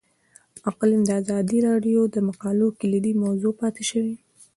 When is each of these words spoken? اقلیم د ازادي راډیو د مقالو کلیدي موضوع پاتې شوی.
اقلیم 0.69 1.01
د 1.05 1.09
ازادي 1.21 1.59
راډیو 1.69 2.01
د 2.09 2.15
مقالو 2.29 2.67
کلیدي 2.79 3.13
موضوع 3.23 3.53
پاتې 3.61 3.83
شوی. 3.89 4.15